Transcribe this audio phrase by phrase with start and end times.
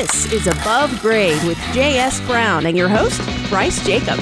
[0.00, 2.22] This is Above Grade with J.S.
[2.22, 4.18] Brown and your host, Bryce Jacob.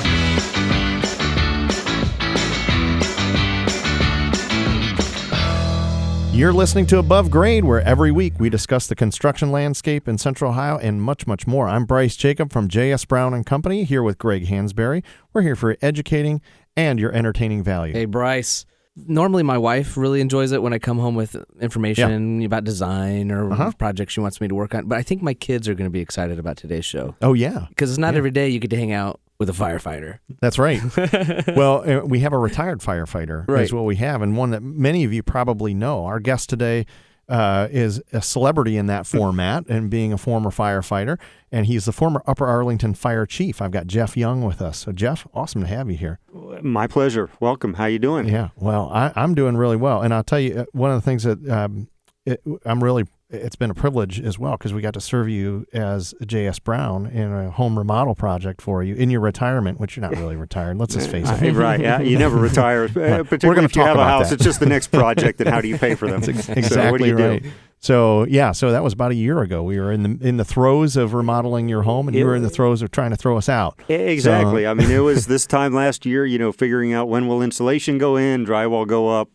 [6.34, 10.50] You're listening to Above Grade, where every week we discuss the construction landscape in Central
[10.50, 11.68] Ohio and much, much more.
[11.68, 13.04] I'm Bryce Jacob from J.S.
[13.04, 15.04] Brown and Company, here with Greg Hansberry.
[15.32, 16.40] We're here for educating
[16.76, 17.92] and your entertaining value.
[17.92, 18.66] Hey, Bryce.
[19.06, 23.52] Normally, my wife really enjoys it when I come home with information about design or
[23.52, 23.72] Uh-huh.
[23.78, 24.86] projects she wants me to work on.
[24.86, 27.66] But I think my kids are going to be excited about today's show Oh, yeah,
[27.68, 30.18] because it's not every day you get to hang out with a firefighter.
[30.40, 30.80] that's right.
[31.56, 33.62] well, uh, we have a retired firefighter, Right.
[33.62, 36.04] is what we have, and one that many of you probably know.
[36.06, 36.86] Our guest today
[37.28, 41.18] uh, is a celebrity in that format and being a former firefighter,
[41.52, 43.60] and he's the former Upper Arlington Fire Chief.
[43.60, 44.78] I've got Jeff Young with us.
[44.78, 46.18] So, Jeff, awesome to have you here.
[46.62, 47.30] My pleasure.
[47.40, 47.74] Welcome.
[47.74, 48.28] How you doing?
[48.28, 51.04] Yeah, well, I, I'm doing really well, and I'll tell you uh, one of the
[51.04, 51.88] things that um,
[52.24, 53.04] it, I'm really.
[53.30, 56.58] It's been a privilege as well because we got to serve you as J.S.
[56.58, 60.34] Brown in a home remodel project for you in your retirement, which you're not really
[60.34, 60.78] retired.
[60.78, 61.52] Let's just face it.
[61.54, 61.78] right.
[61.78, 62.00] Yeah.
[62.00, 64.30] You never retire, uh, particularly if you have a house.
[64.30, 64.36] that.
[64.36, 66.22] It's just the next project, and how do you pay for them?
[66.22, 67.50] That's ex- So what do exactly you do?
[67.80, 69.62] So yeah, so that was about a year ago.
[69.62, 72.42] We were in the in the throes of remodeling your home, and you were in
[72.42, 73.78] the throes of trying to throw us out.
[73.88, 74.66] Exactly.
[74.66, 76.24] I mean, it was this time last year.
[76.24, 79.28] You know, figuring out when will insulation go in, drywall go up.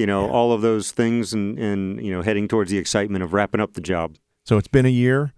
[0.00, 3.32] You know, all of those things, and and you know, heading towards the excitement of
[3.32, 4.16] wrapping up the job.
[4.44, 5.32] So it's been a year.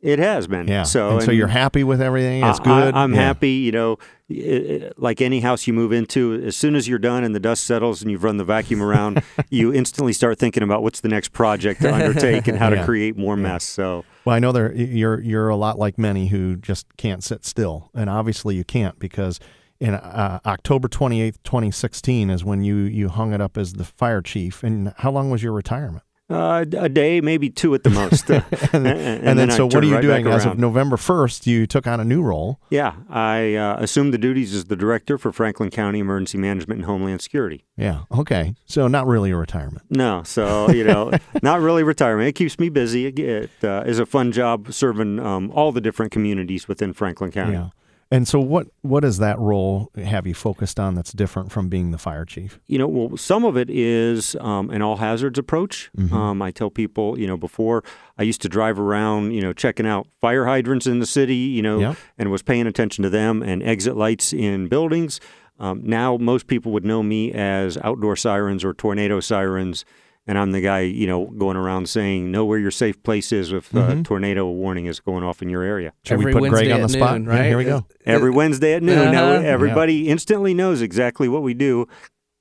[0.00, 0.66] It has been.
[0.66, 0.82] Yeah.
[0.82, 2.42] So and so you're happy with everything.
[2.44, 2.94] It's I- good.
[2.94, 3.20] I, am Yeah.
[3.22, 3.50] happy.
[3.52, 7.22] You know, i- i- like any house you move into, as soon as you're done
[7.22, 10.82] and the dust settles and you've run the vacuum around, you instantly start thinking about
[10.82, 12.80] what's the next project to undertake and how Yeah.
[12.80, 13.62] to create more mess.
[13.64, 17.44] So Well, I know there you're you're a lot like many who just can't sit
[17.44, 19.38] still, and obviously you can't because
[19.82, 23.74] in uh, October twenty eighth, twenty sixteen, is when you you hung it up as
[23.74, 24.62] the fire chief.
[24.62, 26.04] And how long was your retirement?
[26.32, 28.30] uh, a day, maybe two at the most.
[28.32, 28.40] Uh,
[28.72, 30.58] And, and, then, I so what are you right doing as of.
[30.58, 31.46] November first?
[31.46, 32.58] You took on a new role.
[32.70, 36.86] Yeah, I uh, assumed the duties as the director for Franklin County Emergency Management and
[36.86, 37.64] Homeland Security.
[37.76, 38.04] Yeah.
[38.10, 38.54] Okay.
[38.64, 39.82] So not really a retirement.
[39.90, 41.12] No, so you know,
[41.42, 42.28] not really retirement.
[42.28, 43.06] It keeps me busy.
[43.06, 47.30] It, it uh, is a fun job serving um, all the different communities within Franklin
[47.30, 47.54] County.
[47.54, 47.68] Yeah.
[48.12, 51.92] And so what what does that role have you focused on that's different from being
[51.92, 52.60] the fire chief?
[52.66, 55.90] You know, well, some of it is um, an all hazards approach.
[55.96, 56.14] Mm-hmm.
[56.14, 57.82] Um, I tell people, you know, before
[58.18, 61.62] I used to drive around, you know, checking out fire hydrants in the city, you
[61.62, 61.96] know, Yep.
[62.18, 65.18] and was paying attention to them and exit lights in buildings.
[65.58, 69.86] Um, now, most people would know me as outdoor sirens or tornado sirens.
[70.26, 73.52] And I'm the guy, you know, going around saying, know where your safe place is
[73.52, 74.00] if Mm-hmm.
[74.00, 75.92] a tornado warning is going off in your area.
[76.04, 77.14] Should Every we put Wednesday Greg on the at spot?
[77.20, 77.46] noon, Yeah, right?
[77.46, 77.86] here we go.
[78.06, 78.98] Every Wednesday at noon.
[79.14, 79.42] Uh-huh.
[79.44, 81.88] everybody instantly knows exactly what we do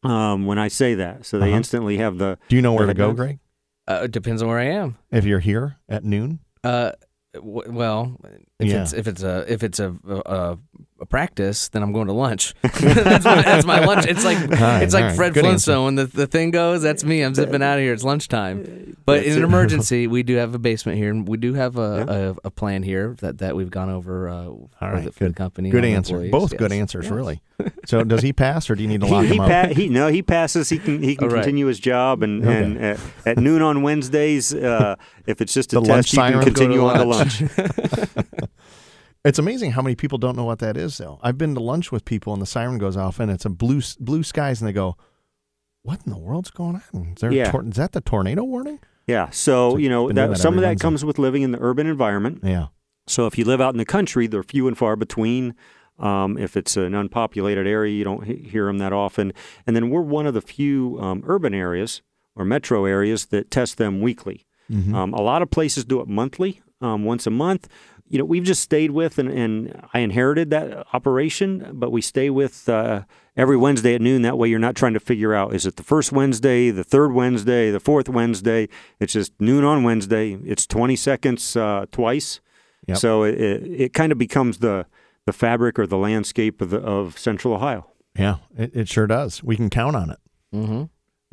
[0.04, 1.26] um, when I say that.
[1.26, 1.58] So they Uh-huh.
[1.58, 3.16] instantly have the Do you know where to Go go.
[3.16, 3.40] Greg?
[3.88, 4.98] Uh, it depends on where I am.
[5.12, 6.40] If you're here at noon?
[6.64, 6.92] Uh,
[7.34, 8.16] w- well,
[8.60, 8.84] if Yeah.
[8.84, 10.58] it's if it's a if it's a, a, a
[11.06, 12.54] practice, then I'm going to lunch.
[12.62, 14.06] that's, my, that's my lunch.
[14.08, 15.16] It's like right, it's like all right.
[15.16, 15.74] Fred Good answer.
[15.74, 15.86] Flintstone.
[15.86, 17.22] When the, the thing goes, that's me.
[17.22, 17.94] I'm zipping out of here.
[17.94, 18.96] It's lunchtime.
[19.06, 22.36] But in an emergency, we do have a basement here, and we do have a,
[22.44, 25.36] a, a plan here that, that we've gone over uh, for, right, the, good.
[25.36, 25.70] company.
[25.70, 26.16] Good answer.
[26.16, 26.32] employees.
[26.32, 27.12] Both good answers, Yes.
[27.12, 27.42] really.
[27.86, 29.50] So does he pass or do you need to lock he, he, him up?
[29.50, 31.44] pa- he no he passes he can he can All right.
[31.44, 32.64] continue his job and, Okay.
[32.64, 34.96] and at, at noon on Wednesdays uh,
[35.28, 37.44] if it's just a The lunch test he can continue to on to lunch.
[39.24, 41.20] It's amazing how many people don't know what that is, though.
[41.22, 43.82] I've been to lunch with people and the siren goes off and it's a blue
[44.00, 44.98] blue skies and they go,
[45.84, 47.14] "What in the world's going on?
[47.16, 47.52] Is, there a Yeah.
[47.52, 50.68] tor- is that the tornado warning?" yeah so you know that, that some of that
[50.70, 50.82] Wednesday.
[50.84, 52.68] comes with living in the urban environment Yeah.
[53.08, 55.56] so if you live out in the country they're few and far between
[55.98, 59.34] um, if it's an unpopulated area you don't he- hear them that often
[59.66, 62.04] and then we're one of the few um, urban areas
[62.36, 64.96] or metro areas that test them weekly Mm-hmm.
[64.96, 67.68] Um, a lot of places do it monthly, um, once a month.
[68.12, 72.30] You know, we've just stayed with, and, and I inherited that operation, but we stay
[72.30, 73.04] with uh,
[73.38, 74.22] every Wednesday at noon.
[74.22, 77.14] That way, you're not trying to figure out is it the first Wednesday, the third
[77.14, 78.68] Wednesday, the fourth Wednesday.
[79.00, 80.38] It's just noon on Wednesday.
[80.46, 82.42] It's 20 seconds uh, twice.
[82.88, 82.98] Yep.
[82.98, 84.86] So it, it, it kind of becomes the
[85.26, 87.88] the fabric or the landscape of, the, of Central Ohio.
[88.18, 89.44] Yeah, it, it sure does.
[89.44, 90.20] We can count on it.
[90.54, 90.84] Mm-hmm.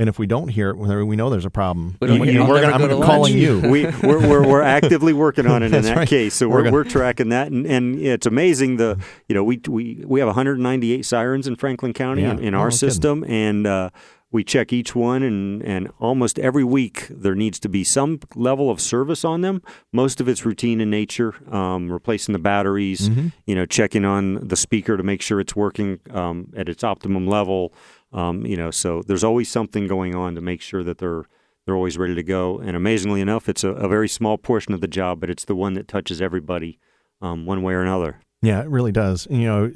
[0.01, 1.97] And if we don't hear it, we know there's a problem.
[2.01, 3.61] We don't You- hear- you- I'll we're never gonna- go I'm to calling you.
[3.69, 6.09] we we're, we're, we're actively working on it in that right.
[6.09, 6.35] case.
[6.35, 8.77] So We're we're, gonna- we're tracking that, and, and it's amazing.
[8.77, 8.97] The
[9.29, 12.31] you know we we we have 198 sirens in Franklin County Yeah.
[12.33, 12.79] in, in our no kidding.
[12.79, 13.91] system, and uh,
[14.31, 18.71] we check each one, and and almost every week there needs to be some level
[18.71, 19.63] of service on them.
[19.93, 23.29] Most of it's routine in nature, um, replacing the batteries, Mm-hmm.
[23.47, 27.27] you know, checking on the speaker to make sure it's working um, at its optimum
[27.27, 27.73] level.
[28.13, 31.25] Um, you know, so there's always something going on to make sure that they're
[31.67, 32.59] they're always ready to go.
[32.59, 35.55] And amazingly enough, it's a, a very small portion of the job, but it's the
[35.55, 36.79] one that touches everybody
[37.21, 38.21] um, one way or another.
[38.41, 39.27] Yeah, it really does.
[39.29, 39.73] You know,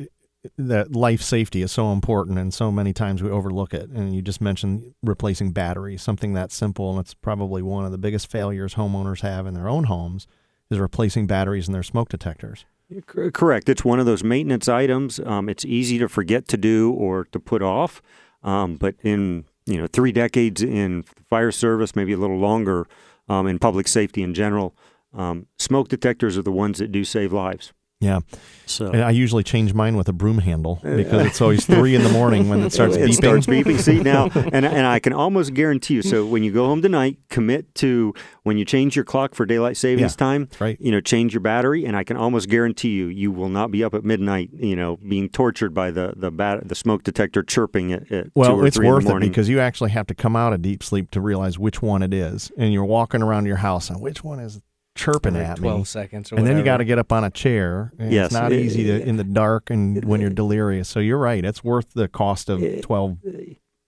[0.57, 3.91] that life safety is so important, and so many times we overlook it.
[3.91, 7.99] And you just mentioned replacing batteries, something that simple, and it's probably one of the
[7.99, 10.27] biggest failures homeowners have in their own homes
[10.71, 12.65] is replacing batteries in their smoke detectors.
[13.07, 13.69] Correct.
[13.69, 15.21] It's one of those maintenance items.
[15.21, 18.03] Um, it's easy to forget to do or to put off,
[18.43, 22.87] um, but in you know three decades in fire service, maybe a little longer
[23.29, 24.75] um, in public safety in general,
[25.15, 27.73] um, smoke detectors are the ones that do save lives.
[28.03, 28.21] Yeah.
[28.67, 32.03] So And I usually change mine with a broom handle because it's always three in
[32.03, 33.15] the morning when it starts it beeping.
[33.15, 33.79] starts beeping.
[33.81, 36.03] See now, and and I can almost guarantee you.
[36.03, 38.15] So when you go home tonight, commit to
[38.45, 40.49] when you change your clock for daylight savings Yeah, time.
[40.61, 40.81] right.
[40.81, 43.85] You know, change your battery, and I can almost guarantee you, you will not be
[43.85, 44.51] up at midnight.
[44.53, 48.31] You know, being tortured by the the bat, the smoke detector chirping at, at two
[48.35, 50.53] Well, or it's three in worth the it because you actually have to come out
[50.53, 53.91] of deep sleep to realize which one it is, and you're walking around your house
[53.91, 54.61] and which one is
[54.95, 55.85] chirping Every at 12 me.
[55.85, 57.93] seconds or And then you got to get up on a chair.
[57.99, 58.27] And Yes.
[58.27, 60.89] it's not Uh, easy to in the dark and when you're delirious.
[60.89, 63.19] So you're right; it's worth the cost of 12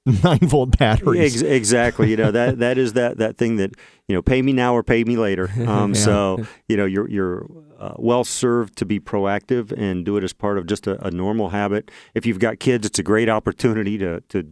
[0.25, 1.43] nine volt batteries.
[1.43, 2.11] Ex- exactly.
[2.11, 3.73] You know that that is that that thing that
[4.09, 5.51] you know pay me now or pay me later.
[5.67, 6.01] Um, Yeah.
[6.01, 7.47] So you know you're you're
[7.79, 11.11] uh, well served to be proactive and do it as part of just a, a
[11.11, 11.91] normal habit.
[12.15, 14.45] If you've got kids, it's a great opportunity to to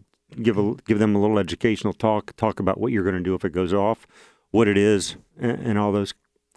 [0.43, 3.35] give a, give them a little educational talk, talk about what you're going to do
[3.35, 4.07] if it goes off,
[4.51, 6.15] what it is, and, and all those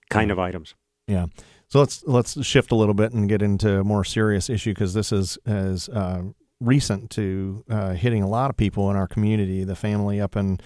[0.10, 0.76] kind of items.
[1.08, 1.28] Yeah.
[1.68, 4.94] So let's let's shift a little bit and get into a more serious issue because
[4.94, 6.24] this is as uh,
[6.60, 9.64] recent to uh, hitting a lot of people in our community.
[9.64, 10.60] The family up in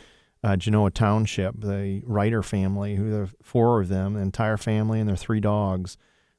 [0.44, 5.10] uh, Genoa Township, the Writer family, who the four of them, the entire family and
[5.10, 5.98] their three dogs,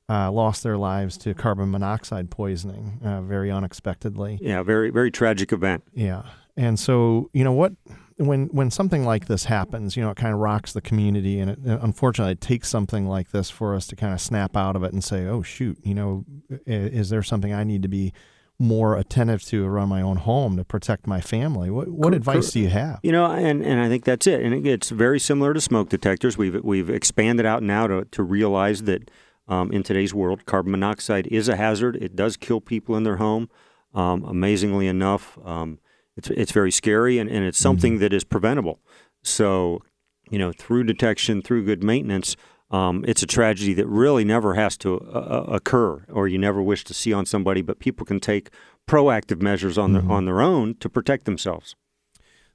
[0.09, 4.39] uh, lost their lives to carbon monoxide poisoning uh, very unexpectedly.
[4.41, 5.85] Yeah, very very tragic event.
[5.95, 6.23] Yeah.
[6.61, 7.73] And so, you know, what
[8.17, 11.51] when when something like this happens, you know, it kind of rocks the community and
[11.53, 14.83] it unfortunately it takes something like this for us to kind of snap out of
[14.85, 16.25] it and say, "Oh shoot, you know,
[16.67, 18.13] is there something I need to be
[18.59, 22.61] more attentive to around my own home to protect my family?" What what advice do
[22.61, 23.01] you have?
[23.03, 24.43] You know, and, and I think that's it.
[24.43, 26.37] And it- it's very similar to smoke detectors.
[26.37, 29.11] We've we've expanded out now to, to realize that
[29.49, 31.97] um, in today's world, carbon monoxide is a hazard.
[31.97, 33.49] It does kill people in their home.
[33.95, 35.79] Um, amazingly enough, um,
[36.21, 38.79] it's it's very scary, and, and it's something that is preventable.
[39.23, 39.83] So,
[40.31, 42.37] you know, through detection, through good maintenance,
[42.71, 46.63] um, it's a tragedy that really never has to uh, uh, occur, or you never
[46.63, 47.63] wish to see on somebody.
[47.63, 48.51] But people can take
[48.87, 51.75] proactive measures on their on their own to protect themselves.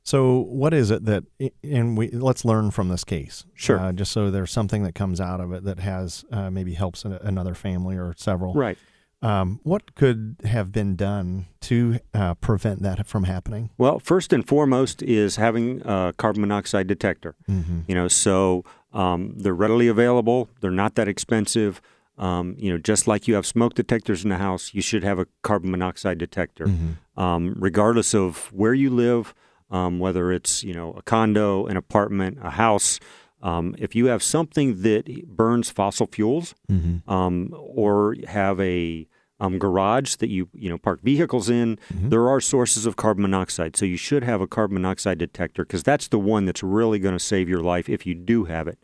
[0.04, 1.24] So, what is it that,
[1.64, 3.80] and we let's learn from this case, Sure.
[3.80, 7.04] uh, just so there's something that comes out of it that has uh, maybe helps
[7.06, 8.54] another family or several.
[8.54, 8.78] Right.
[9.26, 13.70] Um, what could have been done to uh, prevent that from happening?
[13.78, 17.36] Well, first and foremost is having a carbon monoxide detector.
[17.50, 17.80] Mm-hmm.
[17.88, 18.64] You know, so
[18.94, 20.48] um, they're readily available.
[20.62, 21.82] They're not that expensive.
[22.18, 25.20] Um, you know, just like you have smoke detectors in the house, you should have
[25.20, 27.20] a carbon monoxide detector, Mm-hmm.
[27.20, 29.34] um, regardless of where you live,
[29.72, 33.00] um, whether it's you know a condo, an apartment, a house.
[33.42, 37.10] Um, if you have something that burns fossil fuels, Mm-hmm.
[37.12, 39.08] um, or have a
[39.40, 43.76] um, garage that you you know park vehicles in, there are sources of carbon monoxide.
[43.76, 47.16] So you should have a carbon monoxide detector because that's the one that's really going
[47.16, 48.80] to save your life if you do have it.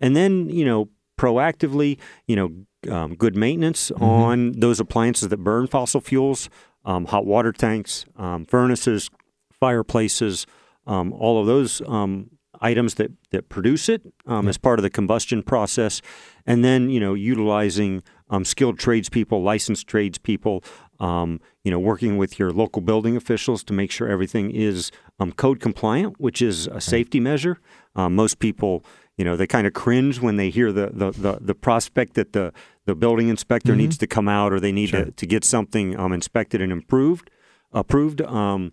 [0.00, 5.66] And then you know proactively, you know, um, good maintenance on those appliances that burn
[5.66, 6.50] fossil fuels,
[6.84, 9.10] um, hot water tanks, um, furnaces,
[9.50, 10.46] fireplaces,
[10.86, 14.90] um, all of those um, items that, that produce it um, as part of the
[14.90, 16.02] combustion process,
[16.46, 18.02] and then you know utilizing
[18.34, 20.62] um, skilled tradespeople, licensed tradespeople,
[21.00, 25.32] um, you know working with your local building officials to make sure everything is um,
[25.32, 27.58] code compliant, which is a safety measure.
[27.96, 28.84] Um, most people,
[29.16, 32.32] you know, they kind of cringe when they hear the, the, the, the prospect that
[32.32, 32.52] the,
[32.86, 36.12] the building inspector needs to come out or they need to, to get something um,
[36.12, 37.30] inspected and improved,
[37.72, 38.20] approved.
[38.22, 38.72] Um,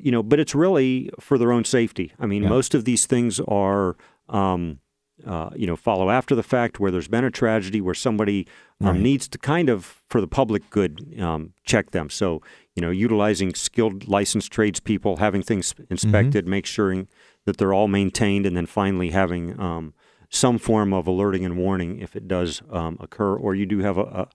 [0.00, 2.12] you know, but it's really for their own safety.
[2.18, 2.48] I mean, Yeah.
[2.48, 3.96] most of these things are,
[4.28, 4.78] um,
[5.26, 8.46] uh, you know, follow after the fact where there's been a tragedy where somebody
[8.80, 9.00] um, Right.
[9.00, 12.10] needs to kind of, for the public good, um, check them.
[12.10, 12.42] So,
[12.74, 17.04] you know, utilizing skilled licensed tradespeople, having things inspected, make sure
[17.44, 19.94] that they're all maintained, and then finally having um,
[20.30, 23.98] some form of alerting and warning if it does um, occur, or you do have
[23.98, 24.28] a,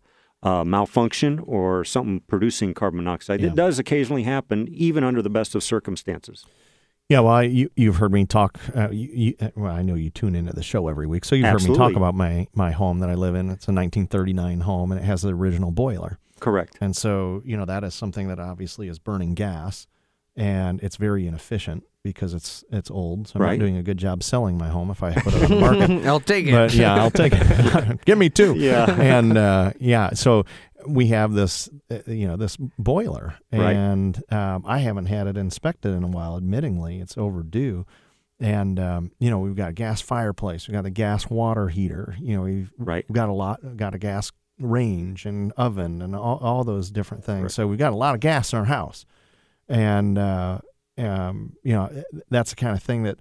[0.44, 3.42] a, a malfunction or something producing carbon monoxide.
[3.42, 3.50] Yeah.
[3.50, 6.46] That does occasionally happen, even under the best of circumstances.
[7.10, 8.60] Yeah, well, I, you you've heard me talk.
[8.76, 11.36] Uh, you, you, uh, well, I know you tune into the show every week, so
[11.36, 13.46] you've heard me talk about my my home that I live in.
[13.50, 16.20] It's a 1939 home, and it has the original boiler.
[16.42, 16.78] Correct.
[16.82, 19.88] And so, you know, that is something that obviously is burning gas.
[20.36, 23.28] and it's very inefficient because it's it's old.
[23.30, 23.58] So I'm Right.
[23.58, 26.06] not doing a good job selling my home if I put it on the market.
[26.06, 26.52] I'll take it.
[26.52, 28.02] but yeah, I'll take it.
[28.06, 28.54] Give me two.
[28.56, 28.86] Yeah.
[29.02, 30.44] and uh, yeah, so
[30.86, 33.76] we have this, uh, you know, this boiler, Right.
[33.76, 36.40] and um, I haven't had it inspected in a while.
[36.40, 37.86] Admittingly, it's overdue.
[38.40, 42.16] And um, you know, we've got a gas fireplace, we've got the gas water heater.
[42.20, 43.04] You know, we've, Right.
[43.10, 47.24] we've got a lot, got a gas range and oven and all, all those different
[47.24, 47.42] things.
[47.42, 47.52] Right.
[47.52, 49.06] So we've got a lot of gas in our house,
[49.68, 50.60] and uh,
[50.98, 53.18] um, you know, that's the kind of thing that.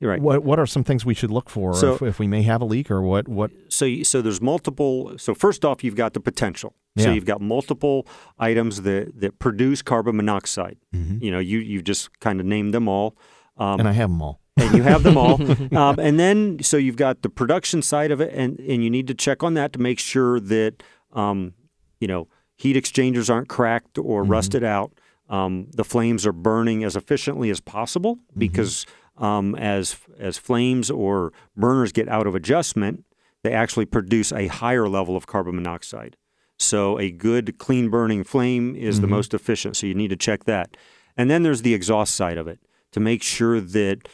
[0.00, 0.20] You're right.
[0.20, 2.62] What What are some things we should look for So- if, if we may have
[2.62, 3.28] a leak, or what?
[3.28, 3.50] What?
[3.68, 7.04] so so there's multiple so first off you've got the potential Yeah.
[7.04, 8.06] so you've got multiple
[8.38, 12.88] items that that produce carbon monoxide you know you you just kind of named them
[12.88, 13.16] all
[13.58, 14.40] um, And I have them all.
[14.56, 15.34] and you have them all
[15.76, 19.06] um, and then so you've got the production side of it and and you need
[19.08, 21.52] to check on that to make sure that um,
[22.00, 22.26] you know
[22.56, 24.90] heat exchangers aren't cracked or rusted out
[25.28, 28.84] um, the flames are burning as efficiently as possible because
[29.20, 33.04] um, as as flames or burners get out of adjustment
[33.42, 36.16] they actually produce a higher level of carbon monoxide.
[36.58, 40.44] So a good clean burning flame is the most efficient so you need to check
[40.44, 40.76] that.
[41.16, 42.60] And then there's the exhaust side of it
[42.92, 44.08] to make sure that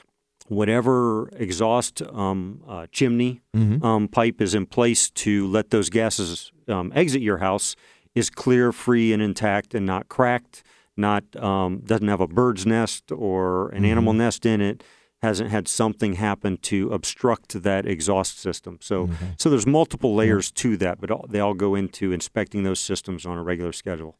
[0.47, 3.41] whatever exhaust um, uh, chimney
[3.83, 7.75] um, pipe is in place to let those gases um, exit your house
[8.15, 10.63] is clear, free, and intact, and not cracked,
[10.97, 14.85] not um, doesn't have a bird's nest or an animal nest in it,
[15.23, 18.79] hasn't had something happen to obstruct that exhaust system.
[18.81, 19.09] So,
[19.39, 23.25] so there's multiple layers to that, but all, they all go into inspecting those systems
[23.25, 24.19] on a regular schedule.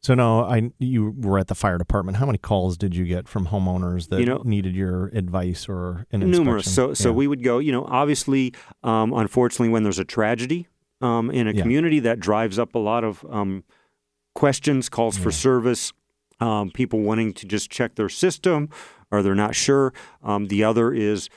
[0.00, 2.18] So now I you were at the fire department.
[2.18, 6.06] How many calls did you get from homeowners that You know- needed your advice or
[6.12, 6.66] an numerous.
[6.68, 6.72] inspection?
[6.72, 7.14] So so Yeah.
[7.16, 7.58] we would go.
[7.58, 10.68] You know, obviously, um, unfortunately, when there's a tragedy
[11.00, 11.62] um, in a Yeah.
[11.62, 13.64] community, that drives up a lot of um,
[14.34, 15.92] questions, calls for service,
[16.40, 18.68] um, people wanting to just check their system
[19.10, 19.92] or they're not sure.
[20.22, 21.28] Um, the other is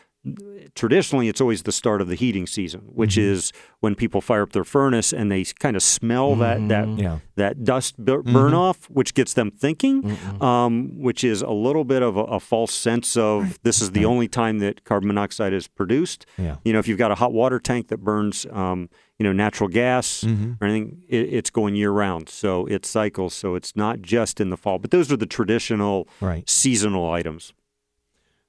[0.76, 3.34] traditionally it's always the start of the heating season, which Mm-hmm.
[3.34, 7.20] is when people fire up their furnace and they kind of smell that that Yeah.
[7.36, 12.04] that dust bur- burn off, which gets them thinking, um, which is a little bit
[12.04, 15.68] of a, a false sense of this is the only time that carbon monoxide is
[15.68, 16.28] produced.
[16.38, 16.58] Yeah.
[16.64, 19.70] You know, if you've got a hot water tank that burns, um, you know, natural
[19.70, 23.34] gas or anything, it, it's going year round, so it cycles.
[23.34, 26.48] So it's not just in the fall, but those are the traditional Right.
[26.48, 27.54] seasonal items.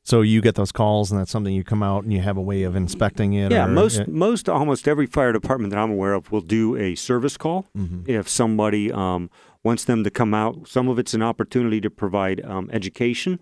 [0.04, 2.40] So you get those calls, and that's something you come out and you have a
[2.42, 3.52] way of inspecting it.
[3.52, 6.94] Yeah, or- most most almost every fire department that I'm aware of will do a
[6.96, 7.66] service call
[8.06, 9.30] if somebody um,
[9.62, 10.66] wants them to come out.
[10.66, 13.38] Some of it's an opportunity to provide um, education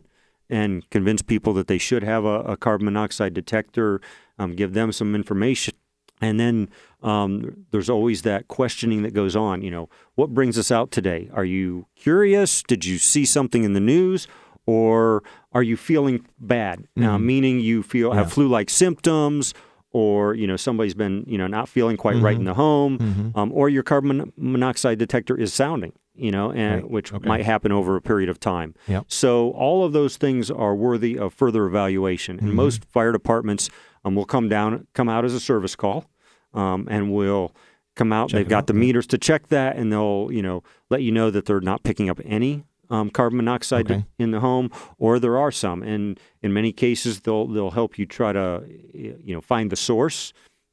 [0.51, 4.01] and convince people that they should have a, a carbon monoxide detector,
[4.39, 5.75] um, give them some information.
[6.21, 6.69] And then
[7.03, 9.63] um, there's always that questioning that goes on.
[9.63, 11.31] You know, what brings us out today?
[11.33, 12.63] Are you curious?
[12.65, 14.29] Did you see something in the news?
[14.75, 15.23] Or
[15.53, 16.77] are you feeling bad?
[16.97, 19.53] Uh, meaning you feel have flu-like symptoms,
[19.93, 23.51] or you know somebody's been you know not feeling quite right in the home, um,
[23.53, 25.93] or your carbon monoxide detector is sounding.
[26.15, 26.91] You know, and Right.
[26.91, 27.27] which Okay.
[27.27, 28.75] might happen over a period of time.
[28.89, 29.05] Yep.
[29.09, 32.39] So all of those things are worthy of further evaluation.
[32.41, 33.71] And most fire departments
[34.05, 36.05] um, will come down, come out as a service call,
[36.53, 37.53] um, and will
[37.97, 38.33] come out.
[38.33, 41.31] they've got out, the meters to check that, and they'll you know let you know
[41.31, 44.05] that they're not picking up any um, carbon monoxide Okay.
[44.19, 45.83] in the home, or there are some.
[45.83, 50.33] And in many cases, they'll they'll help you try to you know find the source.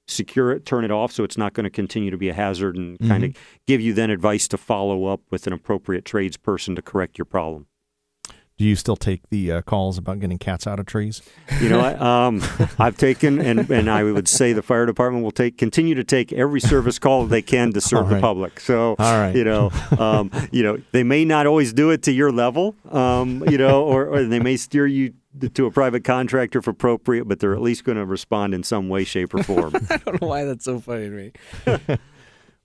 [0.09, 2.77] Secure it, turn it off, so it's not going to continue to be a hazard,
[2.77, 6.81] and kind of give you then advice to follow up with an appropriate tradesperson to
[6.81, 7.67] correct your problem.
[8.57, 11.21] Do you still take the uh, calls about getting cats out of trees?
[11.61, 12.01] You know, what?
[12.01, 12.41] um,
[12.79, 16.33] I've taken, and, and I would say the fire department will take continue to take
[16.33, 18.59] every service call they can to serve All the public.
[18.59, 19.35] So, All right.
[19.35, 23.43] you know, um, you know, they may not always do it to your level, um,
[23.47, 25.13] you know, or, or they may steer you
[25.53, 28.89] to a private contractor if appropriate, but they're at least going to respond in some
[28.89, 29.75] way, shape, or form.
[29.91, 31.31] I don't know why that's so funny to
[31.77, 31.97] me.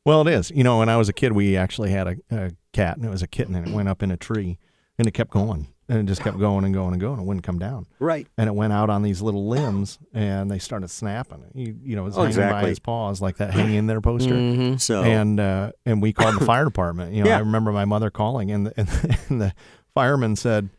[0.05, 0.51] Well, it is.
[0.51, 3.09] You know, when I was a kid, we actually had a, a cat, and it
[3.09, 4.59] was a kitten, and it went up in a tree,
[4.99, 7.21] and it kept going, and it just kept going and going and going.
[7.21, 8.27] It wouldn't come down, right.
[8.39, 11.45] and it went out on these little limbs, and they started snapping.
[11.55, 14.01] You, you know, it was Oh, hanging by his paws like that, hanging in there
[14.01, 14.33] poster.
[14.35, 14.81] Mhm.
[14.81, 17.13] So, and uh, and we called the fire department.
[17.13, 17.37] You know, Yeah.
[17.37, 18.89] I remember my mother calling, and the, and,
[19.29, 19.55] and the
[19.95, 20.71] fireman said,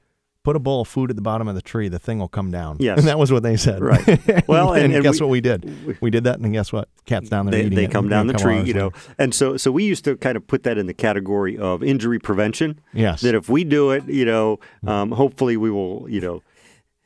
[0.44, 1.88] "Put a bowl of food at the bottom of the tree.
[1.88, 3.00] The thing will come down." Yes.
[3.00, 3.82] and that was what they said.
[3.82, 4.48] Right.
[4.48, 6.02] Well, and- and, and guess we- what we did?
[6.02, 6.90] We did that, and guess what?
[7.06, 9.58] Cat's down there they, eating they come and down the tree, you know, and so
[9.58, 12.80] so we used to kind of put that in the category of injury prevention.
[12.94, 13.22] Yes.
[13.22, 16.42] that if we do it, you know, um, hopefully we will, you know,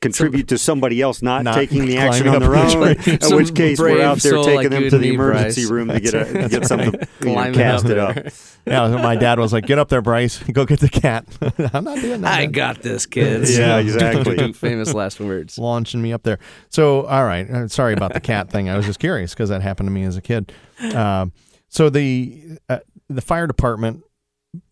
[0.02, 2.80] contribute to somebody else not, Not taking the action on their up own.
[2.82, 5.72] the In Some which case, we're out there taking like them to the emergency Bryce.
[5.72, 8.26] room to get a get something you know, Climbing casted up up.
[8.68, 10.44] Yeah, my dad was like, "Get up there, Bryce.
[10.52, 11.26] Go get the cat."
[11.74, 12.34] I'm not doing that.
[12.34, 12.52] I man.
[12.52, 13.58] got this, kids.
[13.58, 14.52] Yeah, exactly.
[14.52, 15.58] Famous last words.
[15.58, 16.38] launching me up there.
[16.70, 17.50] So, all right.
[17.50, 18.70] uh, Sorry about the cat thing.
[18.70, 20.52] I was just curious because that happened to me as a kid.
[20.94, 21.32] Um,
[21.70, 24.04] so the uh, the fire department.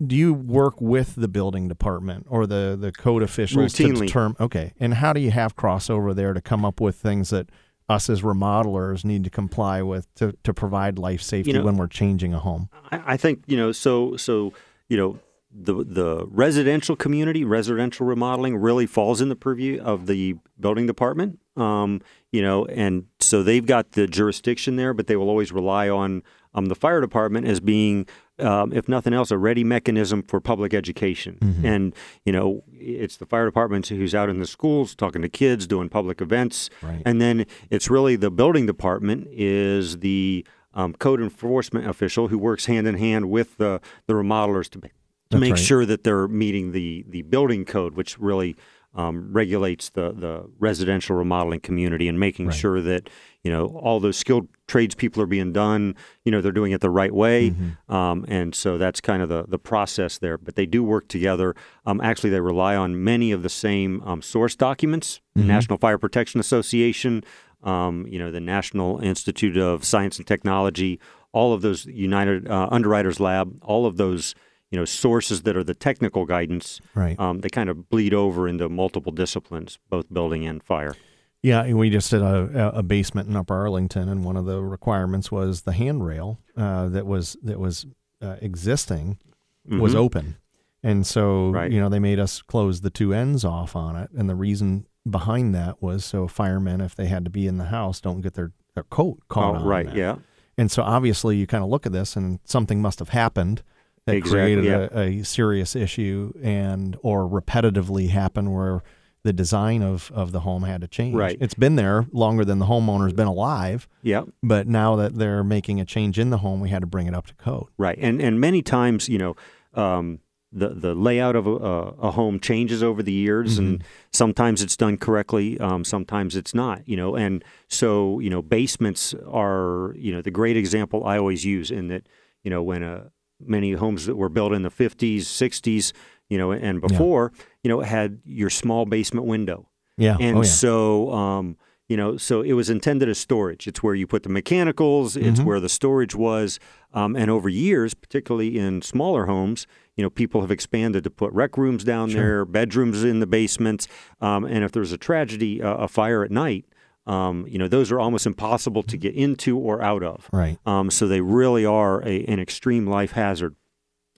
[0.05, 4.37] Do you work with the building department or the the code officials to determine?
[4.39, 7.49] Okay, and how do you have crossover there to come up with things that
[7.87, 11.87] us as remodelers need to comply with to, to provide life safety know- when we're
[11.87, 12.69] changing a home?
[12.91, 13.71] I, I think you know.
[13.71, 14.53] So so
[14.89, 15.19] you know.
[15.57, 21.39] The, the residential community, residential remodeling really falls in the purview of the building department.
[21.55, 22.01] Um,
[22.33, 26.23] you know, and so they've got the jurisdiction there, but they will always rely on
[26.55, 28.05] um, the fire department as being,
[28.39, 31.37] um, if nothing else, a ready mechanism for public education.
[31.63, 31.93] And
[32.25, 35.89] you know, it's the fire department who's out in the schools talking to kids, doing
[35.89, 37.01] public events, Right.
[37.05, 42.65] and then it's really the building department is the um, code enforcement official who works
[42.65, 44.89] hand in hand with the the remodelers to, to
[45.29, 45.59] That's make right.
[45.59, 48.55] sure that they're meeting the the building code, which really
[48.95, 52.55] um, regulates the the residential remodeling community and making Right.
[52.55, 53.09] sure that
[53.43, 55.95] you know all those skilled tradespeople are being done.
[56.23, 57.93] You know they're doing it the right way, Mm-hmm.
[57.93, 60.37] um, and so that's kind of the the process there.
[60.37, 61.55] But they do work together.
[61.85, 65.21] Um, actually, they rely on many of the same um, source documents.
[65.37, 65.47] Mm-hmm.
[65.47, 67.23] National Fire Protection Association,
[67.63, 70.99] um, you know, the National Institute of Science and Technology,
[71.33, 74.33] all of those United uh, Underwriters Lab, all of those
[74.71, 76.81] you know sources that are the technical guidance.
[76.93, 77.19] Right.
[77.19, 80.95] Um, they kind of bleed over into multiple disciplines, both building and fire.
[81.43, 85.31] Yeah, we just did a, a basement in Upper Arlington, and one of the requirements
[85.31, 87.85] was the handrail uh, that was that was
[88.21, 89.19] uh, existing
[89.67, 89.97] was Mhm.
[89.97, 90.35] open,
[90.83, 91.71] and so Right.
[91.71, 94.87] you know they made us close the two ends off on it, and the reason
[95.07, 98.33] behind that was so firemen, if they had to be in the house, don't get
[98.33, 99.65] their their coat caught Oh, on.
[99.65, 99.95] right, that.
[99.95, 100.15] yeah.
[100.57, 103.61] And so obviously you kind of look at this, and something must have happened
[104.05, 104.87] that Exactly, created yeah.
[104.91, 108.83] a, a serious issue, and or repetitively happen where
[109.23, 111.15] the design of, of the home had to change.
[111.15, 111.35] Right.
[111.41, 115.79] It's been there longer than the homeowner's been alive, Yeah, but now that they're making
[115.79, 117.67] a change in the home, we had to bring it up to code.
[117.77, 117.97] right.
[117.99, 119.35] And and many times, you know,
[119.73, 120.19] um,
[120.51, 124.77] the the layout of a, a, a home changes over the years, and sometimes it's
[124.77, 126.87] done correctly, um, sometimes it's not.
[126.87, 131.43] You know, and so you know, basements are you know the great example I always
[131.43, 132.07] use in that
[132.43, 135.93] you know when a many homes that were built in the 50s, 60s,
[136.29, 137.31] you know, and before,
[137.63, 139.67] you know, had your small basement window.
[139.97, 140.17] Yeah.
[140.19, 140.47] And oh, yeah.
[140.49, 143.67] so, um, you know, so it was intended as storage.
[143.67, 145.15] It's where you put the mechanicals.
[145.15, 145.45] It's Mm-hmm.
[145.47, 146.59] where the storage was.
[146.93, 151.31] Um, and over years, particularly in smaller homes, you know, people have expanded to put
[151.33, 153.87] rec rooms down there, bedrooms in the basements.
[154.19, 156.65] Um, and if there's a tragedy, uh, a fire at night,
[157.07, 160.27] um, you know, those are almost impossible to get into or out of.
[160.33, 160.57] Right.
[160.65, 163.55] Um, so they really are a, an extreme life hazard.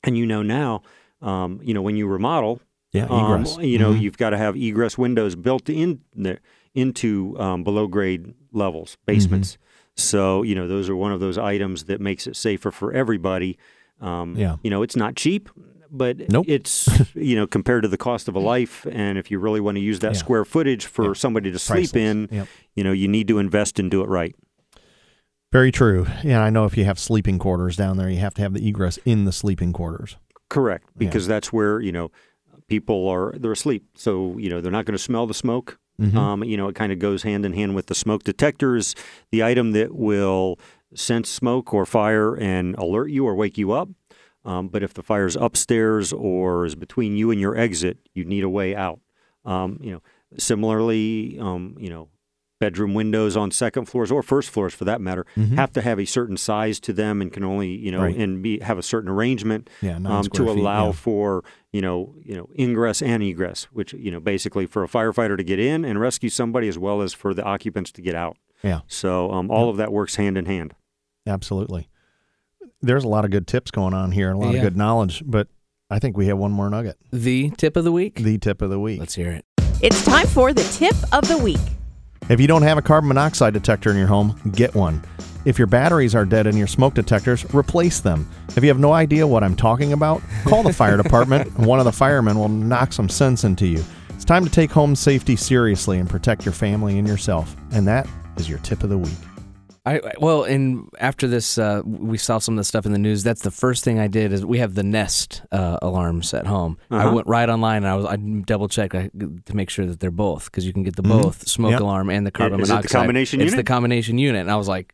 [0.04, 0.84] And you know now,
[1.22, 2.62] um, you know, when you remodel,
[2.94, 3.08] Yeah.
[3.10, 3.58] um, Egress.
[3.62, 4.02] you know, Mhm.
[4.02, 6.40] you've got to have egress windows built in there
[6.74, 9.06] into um, below grade levels, Mm-hmm.
[9.16, 9.58] basements.
[9.96, 13.58] So you know, those are one of those items that makes it safer for everybody.
[14.00, 14.58] Um, Yeah.
[14.64, 15.50] You know, it's not cheap,
[15.92, 16.46] but Nope.
[16.48, 19.76] it's you know compared to the cost of a life, and if you really want
[19.78, 20.18] to use that Yeah.
[20.20, 21.14] square footage for Yeah.
[21.14, 22.02] somebody to sleep Priceless.
[22.04, 22.48] in, Yep.
[22.76, 24.36] you know, you need to invest and do it right.
[25.52, 26.06] Very true.
[26.24, 28.68] Yeah, I know if you have sleeping quarters down there, you have to have the
[28.68, 30.18] egress in the sleeping quarters.
[30.50, 31.00] Correct, Yeah.
[31.08, 32.12] because that's where you know
[32.68, 35.80] people are they're asleep, so you know they're not going to smell the smoke.
[36.02, 36.16] Mhm.
[36.16, 38.94] Um, you know, it kind of goes hand in hand with the smoke detectors,
[39.32, 40.60] the item that will
[40.94, 43.90] sense smoke or fire and alert you or wake you up.
[44.48, 48.44] Um, but if the fire's upstairs or is between you and your exit, you need
[48.44, 49.00] a way out.
[49.46, 50.02] Um, you know,
[50.38, 52.10] similarly, um, you know,
[52.60, 56.06] bedroom windows on second floors or first floors, for that matter, have to have a
[56.06, 58.06] certain size to them and can only you know Mm-hmm.
[58.06, 58.18] Right.
[58.18, 60.92] and be have a certain arrangement Yeah, um, to feet, allow yeah.
[60.94, 65.38] for you know you know ingress and egress, which you know basically for a firefighter
[65.38, 68.38] to get in and rescue somebody as well as for the occupants to get out.
[68.64, 68.80] Yeah.
[68.88, 70.74] So um, all of that works hand in hand.
[71.28, 71.90] Absolutely.
[72.82, 74.58] There's a lot of good tips going on here, and a lot Yeah.
[74.60, 75.48] of good knowledge, but
[75.90, 76.98] I think we have one more nugget.
[77.12, 78.16] The tip of the week.
[78.22, 79.00] The tip of the week.
[79.00, 79.46] Let's hear it.
[79.82, 81.60] It's time for the tip of the week.
[82.30, 85.04] If you don't have a carbon monoxide detector in your home, get one.
[85.46, 88.28] If your batteries are dead in your smoke detectors, replace them.
[88.58, 91.80] If you have no idea what I'm talking about, call the fire department and one
[91.80, 93.84] of the firemen will knock some sense into you.
[94.10, 97.56] It's time to take home safety seriously and protect your family and yourself.
[97.72, 99.14] And that is your tip of the week.
[99.92, 103.00] I I- well, and after this, uh, we saw some of the stuff in the
[103.00, 103.24] news.
[103.24, 104.32] That's the first thing I did.
[104.34, 106.78] Is we have the Nest uh, alarms at home.
[106.92, 107.16] I Uh-huh.
[107.16, 110.46] went right online and I was I double checked to make sure that they're both
[110.46, 111.82] because you can get the both smoke Yep.
[111.82, 113.00] alarm and the carbon is it the monoxide.
[113.00, 114.94] combination It's the combination unit, and I was like,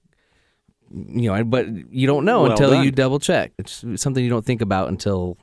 [0.91, 2.83] you know, but you don't know Well until done.
[2.85, 3.51] you double check.
[3.57, 5.37] It's something you don't think about until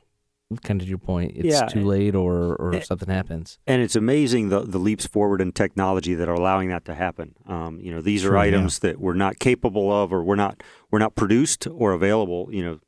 [0.57, 1.33] kind of your point.
[1.35, 1.65] It's Yeah.
[1.67, 3.59] too late or or Eh, something happens.
[3.67, 7.35] And it's amazing the, the leaps forward in technology that are allowing that to happen.
[7.47, 8.57] Um, you know, these Sure, are yeah.
[8.57, 10.61] items that we're not capable of, or we're not
[10.91, 12.49] we're not produced or available.
[12.51, 12.79] You know,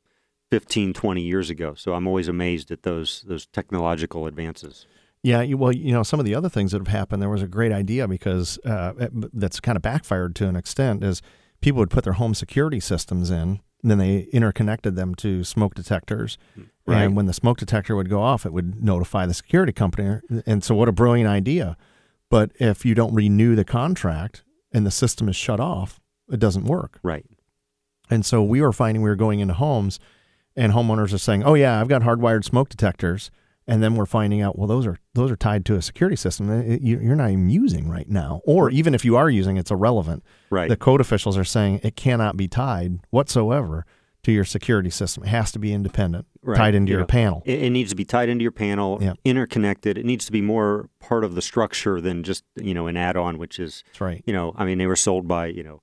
[0.50, 1.74] 15, 20 years ago.
[1.74, 4.86] So I'm always amazed at those those technological advances.
[5.22, 7.40] Yeah, you, well, you know, some of the other things that have happened, there was
[7.42, 8.92] a great idea because uh,
[9.32, 11.22] that's kind of backfired to an extent is
[11.62, 15.74] people would put their home security systems in, and then they interconnected them to smoke
[15.74, 16.38] detectors.
[16.54, 16.62] Hmm.
[16.86, 17.02] Right.
[17.02, 20.20] And when the smoke detector would go off, it would notify the security company.
[20.46, 21.76] And so, what a brilliant idea.
[22.30, 24.42] But if you don't renew the contract
[24.72, 26.98] and the system is shut off, it doesn't work.
[27.02, 27.26] Right.
[28.10, 29.98] And so we were finding we were going into homes
[30.56, 33.30] and homeowners are saying, "Oh yeah, I've got hardwired smoke detectors."
[33.66, 36.48] And then we're finding out, well, those are those are tied to a security system
[36.48, 39.70] that you- you're not even using right now, or even if you are using, it's
[39.70, 40.22] irrelevant.
[40.50, 40.68] Right.
[40.68, 43.86] The code officials are saying it cannot be tied whatsoever
[44.24, 45.22] to your security system.
[45.24, 46.56] It has to be independent, Right.
[46.56, 47.42] tied into You your panel.
[47.46, 49.14] It, it needs to be tied into your panel, Yeah.
[49.24, 49.96] interconnected.
[49.98, 53.38] It needs to be more part of the structure than just you know an add-on,
[53.38, 54.22] which is That's right.
[54.26, 55.80] you know, I mean, they were sold by, you know,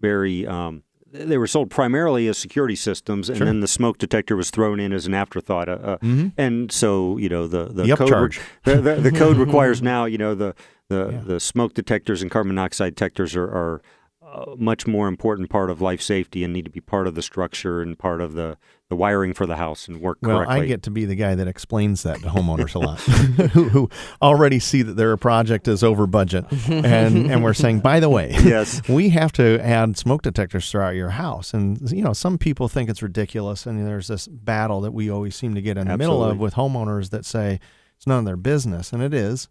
[0.00, 3.46] very, um, they were sold primarily as security systems, and Sure.
[3.46, 5.68] then the smoke detector was thrown in as an afterthought.
[5.68, 6.32] Uh, uh, Mhm.
[6.36, 10.04] And so, you know, the the, The code re- the, the, the code requires now,
[10.04, 10.54] you know, the
[10.88, 11.20] the, Yeah.
[11.26, 13.82] the smoke detectors and carbon monoxide detectors are, are
[14.32, 17.22] a much more important part of life safety and need to be part of the
[17.22, 18.56] structure and part of the,
[18.88, 20.60] the wiring for the house and work Well, correctly.
[20.60, 23.00] I get to be the guy that explains that to homeowners a lot,
[23.52, 23.90] who, who
[24.22, 28.30] already see that their project is over budget, and and we're saying, by the way,
[28.44, 28.86] Yes.
[28.88, 32.88] we have to add smoke detectors throughout your house, and you know, some people think
[32.90, 36.22] it's ridiculous, and there's this battle that we always seem to get in the middle
[36.22, 37.60] of with homeowners that say
[37.96, 39.48] it's none of their business, and it is,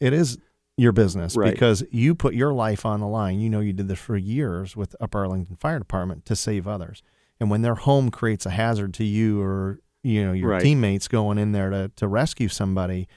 [0.00, 0.38] it is
[0.80, 1.52] your business Right.
[1.52, 3.38] because you put your life on the line.
[3.40, 7.02] You know, you did this for years with Upper Arlington Fire Department to save others.
[7.38, 10.62] And when their home creates a hazard to you or you know your Right.
[10.62, 13.08] teammates going in there to, to rescue somebody,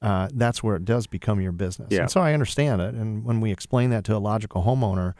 [0.00, 1.88] uh, that's where it does become your business.
[1.92, 2.00] Yeah.
[2.02, 2.94] And so I understand it.
[2.94, 5.12] And when we explain that to a logical homeowner,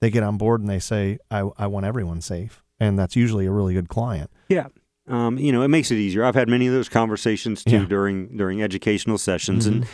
[0.00, 2.62] they get on board and they say, I, I want everyone safe.
[2.78, 4.30] And that's usually a really good client.
[4.48, 4.68] Yeah.
[5.06, 6.24] Um, you know, it makes it easier.
[6.24, 7.84] I've had many of those conversations too Yeah.
[7.84, 9.82] during during educational sessions, Mm-hmm.
[9.82, 9.86] and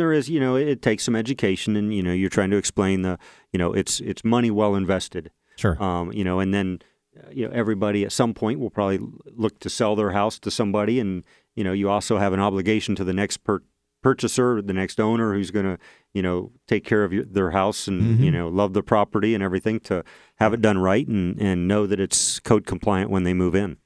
[0.00, 3.02] there is, you know, it, takes some education, and you know, you're trying to explain
[3.02, 3.18] the,
[3.52, 5.30] you know, it's it's money well invested.
[5.56, 5.82] Sure.
[5.82, 6.78] Um, you know, and then,
[7.18, 10.50] uh, you know, everybody at some point will probably look to sell their house to
[10.50, 13.62] somebody, and you know, you also have an obligation to the next per-
[14.02, 15.78] purchaser, the next owner who's going to,
[16.12, 18.24] you know, take care of your, their house and Mm-hmm.
[18.24, 20.02] you know, love the property and everything to
[20.36, 23.76] have it done right and and know that it's code compliant when they move in.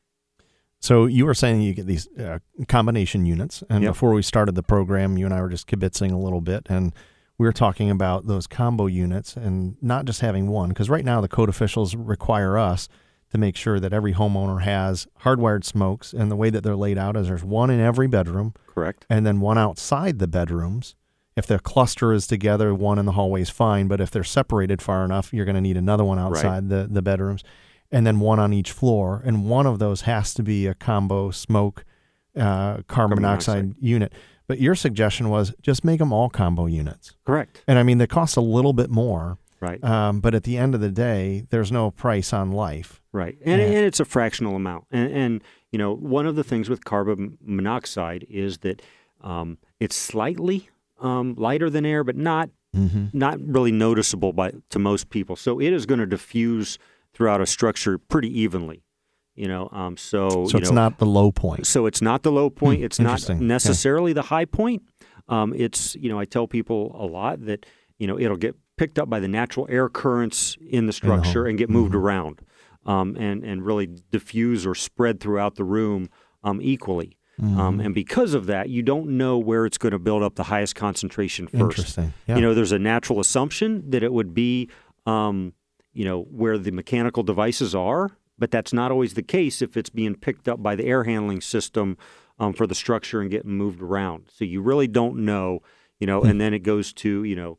[0.81, 3.93] So you were saying you get these uh, combination units, and Yep.
[3.93, 6.93] before we started the program, you and I were just kibitzing a little bit, and
[7.39, 11.21] we were talking about those combo units and not just having one, because right now
[11.21, 12.89] the code officials require us
[13.33, 16.99] to make sure that every homeowner has hardwired smokes, and the way that they're laid
[16.99, 19.05] out is there's one in every bedroom, Correct.
[19.11, 20.95] and then one outside the bedrooms.
[21.37, 24.81] If the cluster is together, one in the hallway is fine, but if they're separated
[24.81, 27.43] far enough, you're going to need another one outside the, the bedrooms,
[27.97, 29.23] and then one on each floor.
[29.25, 31.85] And one of those has to be a combo smoke
[32.37, 34.13] uh, carbon, Carbon monoxide, unit.
[34.47, 37.17] But your suggestion was just make them all combo units.
[37.25, 37.65] Correct.
[37.67, 39.83] And I mean, they cost a little bit more, Right.
[39.83, 43.01] um, but at the end of the day, there's no price on life.
[43.13, 43.69] Right, and, Yeah.
[43.69, 44.85] and it's a fractional amount.
[44.91, 48.83] And, and you know, one of the things with carbon monoxide is that
[49.23, 50.69] um, it's slightly
[51.01, 53.07] um, lighter than air, but not Mm-hmm.
[53.19, 55.35] not really noticeable by to most people.
[55.35, 56.79] So it is going to diffuse
[57.17, 58.83] throughout a structure pretty evenly.
[59.35, 61.67] You know, um, so So it's know, not the low point.
[61.67, 62.81] so it's not the low point.
[62.81, 63.37] Hmm, it's not interesting.
[63.39, 63.45] Okay.
[63.47, 64.83] necessarily the high point.
[65.29, 67.67] Um, it's you know I tell people a lot that
[67.99, 71.49] you know it'll get picked up by the natural air currents in the structure home.
[71.51, 71.99] and get moved Mhm.
[72.03, 72.41] around,
[72.87, 76.09] um, and and really diffuse or spread throughout the room
[76.45, 77.17] um, equally.
[77.41, 77.61] Mm-hmm.
[77.61, 80.45] Um, and because of that, you don't know where it's going to build up the
[80.45, 81.61] highest concentration first.
[81.63, 82.15] Interesting.
[82.27, 82.37] Yeah.
[82.37, 84.71] You know, there's a natural assumption that it would be,
[85.05, 85.53] um,
[85.97, 89.91] you know, where the mechanical devices are, but that's not always the case if it's
[89.91, 91.97] being picked up by the air handling system
[92.39, 94.29] um, for the structure and getting moved around.
[94.33, 95.61] So you really don't know,
[95.99, 97.59] you know, and then it goes to, you know,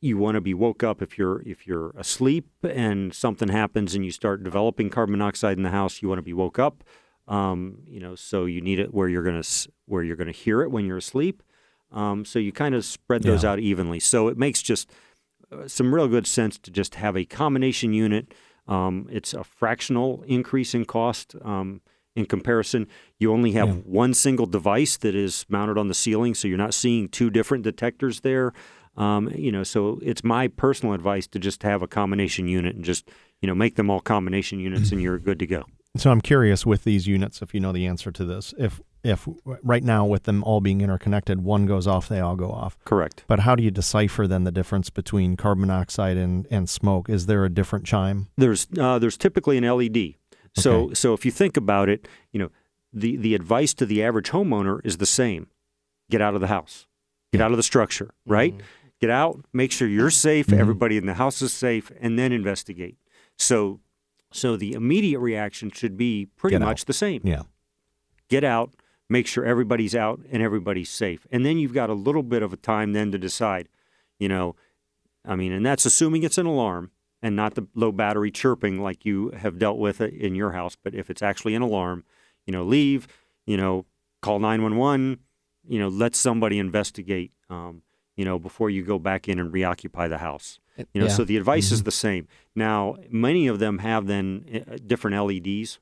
[0.00, 4.04] you want to be woke up if you're if you're asleep and something happens and
[4.04, 6.02] you start developing carbon monoxide in the house.
[6.02, 6.82] You want to be woke up,
[7.28, 8.14] um, you know.
[8.16, 9.42] So you need it where you're gonna
[9.86, 11.42] where you're gonna hear it when you're asleep.
[11.92, 13.50] Um, so you kind of spread those Yeah.
[13.52, 14.00] out evenly.
[14.00, 14.90] So it makes just
[15.66, 18.32] some real good sense to just have a combination unit.
[18.68, 21.80] Um, it's a fractional increase in cost um,
[22.16, 22.86] in comparison.
[23.18, 23.74] You only have Yeah.
[23.84, 27.64] one single device that is mounted on the ceiling, so you're not seeing two different
[27.64, 28.52] detectors there.
[28.96, 32.84] Um, you know, so it's my personal advice to just have a combination unit and
[32.84, 33.08] just
[33.40, 35.64] you know make them all combination units, and you're good to go.
[35.96, 39.26] So I'm curious with these units, if you know the answer to this, if if
[39.62, 42.76] right now with them all being interconnected, one goes off, they all go off.
[42.84, 43.24] Correct.
[43.26, 47.08] But how do you decipher then the difference between carbon monoxide and, and smoke?
[47.08, 48.28] Is there a different chime?
[48.36, 50.14] There's uh, there's typically an LED.
[50.56, 52.50] So so if you think about it, you know
[52.92, 55.46] the the advice to the average homeowner is the same:
[56.10, 56.86] get out of the house,
[57.32, 58.54] get out of the structure, right?
[59.00, 60.58] Get out, make sure you're safe, Mhm.
[60.58, 62.98] everybody in the house is safe, and then investigate.
[63.38, 63.80] So
[64.32, 66.66] so the immediate reaction should be pretty Get out.
[66.66, 67.42] much the same: Yeah.
[68.28, 68.74] get out,
[69.10, 72.52] make sure everybody's out and everybody's safe, and then you've got a little bit of
[72.52, 73.68] a time then to decide,
[74.18, 74.54] you know,
[75.24, 76.92] I mean, and that's assuming it's an alarm
[77.22, 80.76] and not the low battery chirping like you have dealt with it in your house.
[80.82, 82.04] But if it's actually an alarm,
[82.46, 83.06] you know, leave,
[83.44, 83.84] you know,
[84.22, 85.18] call 911,
[85.68, 87.82] you know, let somebody investigate, um,
[88.16, 90.58] you know, before you go back in and reoccupy the house.
[90.94, 91.12] You know, Yeah.
[91.12, 92.26] so the advice is the same.
[92.54, 95.78] Now, many of them have then uh, different LEDs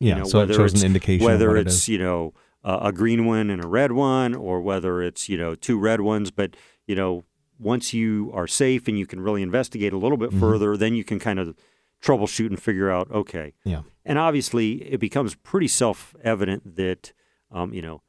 [0.00, 0.18] Yeah.
[0.18, 1.24] know, so it whether shows it's- an indication.
[1.24, 2.34] whether what it it's you know
[2.66, 6.00] uh, a green one and a red one, or whether it's you know two red
[6.00, 6.30] ones.
[6.30, 7.24] But you know,
[7.58, 10.40] once you are safe and you can really investigate a little bit Mhm.
[10.40, 11.54] further, then you can kind of
[12.02, 13.54] troubleshoot and figure out okay.
[13.64, 13.82] Yeah.
[14.04, 17.12] And obviously, it becomes pretty self-evident that
[17.50, 18.02] um, you know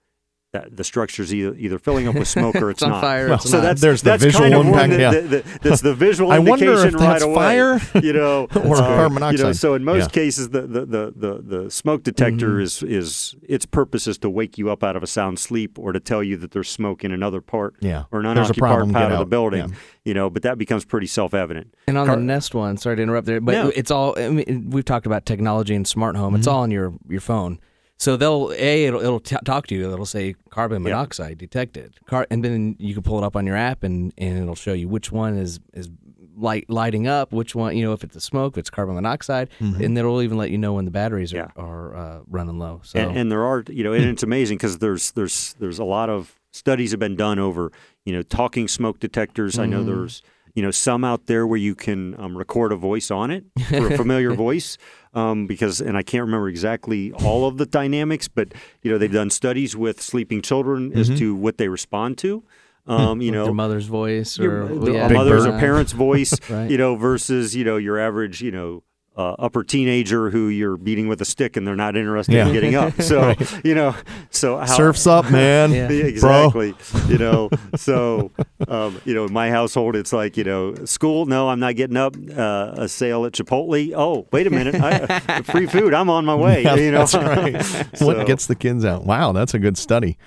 [0.62, 3.02] that the structure's either either filling up with smoke or it's, It's on not.
[3.02, 3.26] fire.
[3.28, 3.63] Well, it's So not.
[3.63, 5.12] that's There's the that's visual kind of impact, that, yeah.
[5.12, 7.80] that- that- that's the visual I wonder indication if that's right away.
[7.80, 9.56] fire You know, or uh, carbon You know, monoxide.
[9.58, 10.08] so in most Yeah.
[10.22, 12.62] cases, the the, the, the, the smoke detector Mhm.
[12.63, 15.91] is is its purpose is to wake you up out of a sound sleep or
[15.93, 18.04] to tell you that there's smoke in another part yeah.
[18.12, 18.91] or an There's a unoccupied problem.
[18.93, 19.70] part Get of the building.
[19.70, 19.76] Yeah.
[20.06, 21.74] You know, but that becomes pretty self-evident.
[21.88, 23.72] And on Car- the Nest one, sorry to interrupt there, but No.
[23.76, 24.15] it's all.
[24.17, 26.34] I mean, we've talked about technology and smart home.
[26.36, 26.52] It's Mhm.
[26.52, 27.60] all on your your phone.
[27.99, 29.91] So they'll a it'll, it'll t- talk to you.
[29.91, 33.55] It'll say carbon monoxide detected, Car- and then you can pull it up on your
[33.55, 35.89] app and and it'll show you which one is is
[36.36, 39.49] light lighting up, which one you know if it's a smoke, if it's carbon monoxide,
[39.60, 39.83] Mhm.
[39.83, 41.47] and it'll even let you know when the batteries are Yeah.
[41.55, 42.81] are uh, running low.
[42.83, 45.83] So And, and there are, you know, and it's amazing because there's there's there's a
[45.83, 47.71] lot of studies have been done over,
[48.05, 49.57] you know, talking smoke detectors.
[49.57, 49.86] I know Mhm.
[49.88, 50.21] there's,
[50.53, 53.88] you know, some out there where you can um, record a voice on it for
[53.91, 54.77] a familiar voice,
[55.17, 58.53] um, because, and I can't remember exactly all of the dynamics, but
[58.84, 61.17] you know, they've done studies with sleeping children as Mhm.
[61.19, 62.43] to what they respond to.
[62.86, 66.69] Um, you know, your mother's voice your- or the- yeah, mother's or parent's voice, right.
[66.71, 68.84] you know, versus you know your average, you know,
[69.17, 72.47] uh, upper teenager who you're beating with a stick and they're not interested Yeah.
[72.47, 72.93] in getting up.
[73.01, 73.95] So you know,
[74.30, 75.71] so how, Surfs up, man.
[75.71, 75.89] Yeah.
[75.89, 76.73] Yeah, exactly.
[77.08, 78.32] You know, so
[78.67, 81.25] um, you know, in my household, it's like you know, school.
[81.25, 82.15] No, I'm not getting up.
[82.15, 83.93] Uh, a sale at Chipotle.
[83.95, 85.93] Oh, wait a minute, I, free food.
[85.93, 86.63] I'm on my way.
[86.63, 87.62] Yeah, you know, that's right.
[87.97, 89.06] So- What gets the kids out?
[89.06, 90.17] Wow, that's a good study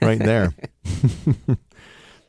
[0.00, 0.52] right there.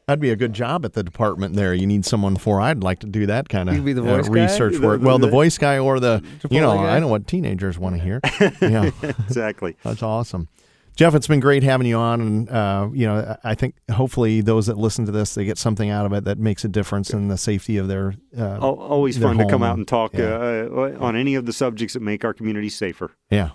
[0.08, 1.74] That'd be a good job at the department there.
[1.74, 2.62] You need someone for.
[2.62, 4.20] I'd like to do that kind of be the guy?
[4.30, 5.02] research The- work.
[5.02, 6.96] the- well, the the- voice guy or the, you know, guy?
[6.96, 8.22] I know what teenagers want to hear.
[8.62, 9.76] Yeah, exactly.
[9.84, 10.48] that's awesome.
[10.96, 14.68] Jeff, it's been great having you on, and uh, you know, I think hopefully those
[14.68, 17.28] that listen to this, they get something out of it that makes a difference in
[17.28, 18.16] the safety of their.
[18.36, 20.24] Uh, Always their fun to come out and- and talk yeah.
[20.74, 23.12] uh, on any of the subjects that make our community safer.
[23.30, 23.50] Yeah.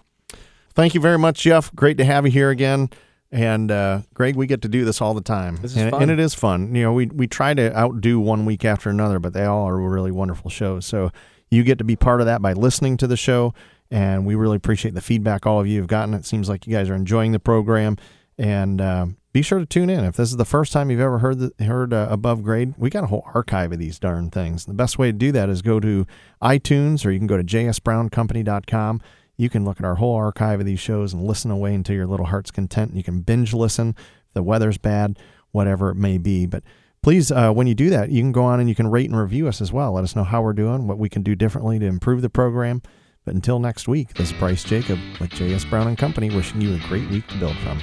[0.74, 1.74] Thank you very much, Jeff.
[1.74, 2.90] Great to have you here again.
[3.32, 6.02] And uh, Greg, we get to do this all the time, This is and, fun.
[6.02, 6.74] and it is fun.
[6.74, 9.76] You know, we we try to outdo one week after another, but they all are
[9.78, 10.84] really wonderful shows.
[10.84, 11.10] So
[11.50, 13.54] you get to be part of that by listening to the show,
[13.90, 16.12] and we really appreciate the feedback all of you have gotten.
[16.12, 17.96] It seems like you guys are enjoying the program,
[18.36, 21.20] and uh, be sure to tune in if this is the first time you've ever
[21.20, 22.74] heard the, heard uh, above grade.
[22.76, 24.66] We got a whole archive of these darn things.
[24.66, 26.06] The best way to do that is go to
[26.42, 29.00] iTunes, or you can go to jsbrowncompany.com.
[29.42, 32.06] You can look at our whole archive of these shows and listen away until your
[32.06, 32.94] little heart's content.
[32.94, 35.18] You can binge listen if the weather's bad,
[35.50, 36.46] whatever it may be.
[36.46, 36.62] But
[37.02, 39.18] please, uh, when you do that, you can go on and you can rate and
[39.18, 39.94] review us as well.
[39.94, 42.82] Let us know how we're doing, what we can do differently to improve the program.
[43.24, 46.76] But until next week, this is Bryce Jacob with JS Brown and Company, wishing you
[46.76, 47.80] a great week to build from.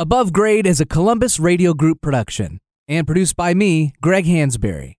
[0.00, 4.97] Above Grade is a Columbus Radio Group production and produced by me, Greg Hansberry.